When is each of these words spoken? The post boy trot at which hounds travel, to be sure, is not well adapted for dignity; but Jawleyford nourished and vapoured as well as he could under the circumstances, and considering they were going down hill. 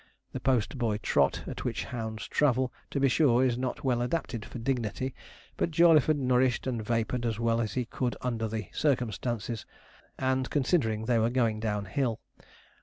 The 0.31 0.39
post 0.39 0.79
boy 0.79 0.97
trot 0.97 1.43
at 1.45 1.63
which 1.63 1.83
hounds 1.83 2.27
travel, 2.27 2.73
to 2.89 2.99
be 2.99 3.07
sure, 3.07 3.45
is 3.45 3.55
not 3.55 3.83
well 3.83 4.01
adapted 4.01 4.43
for 4.43 4.57
dignity; 4.57 5.13
but 5.57 5.69
Jawleyford 5.69 6.17
nourished 6.17 6.65
and 6.65 6.83
vapoured 6.83 7.23
as 7.23 7.39
well 7.39 7.61
as 7.61 7.73
he 7.75 7.85
could 7.85 8.15
under 8.21 8.47
the 8.47 8.69
circumstances, 8.73 9.63
and 10.17 10.49
considering 10.49 11.05
they 11.05 11.19
were 11.19 11.29
going 11.29 11.59
down 11.59 11.85
hill. 11.85 12.19